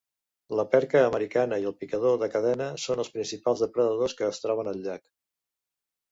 La 0.59 0.63
perca 0.69 1.01
americana 1.09 1.59
i 1.63 1.67
el 1.71 1.75
picador 1.83 2.15
de 2.23 2.29
cadena 2.35 2.69
són 2.83 3.01
els 3.03 3.11
principals 3.17 3.61
depredadors 3.65 4.17
que 4.23 4.27
es 4.29 4.41
troben 4.47 4.71
al 4.73 4.81
llac. 4.87 5.05